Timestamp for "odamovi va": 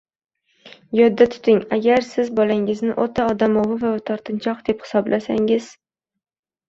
3.35-3.95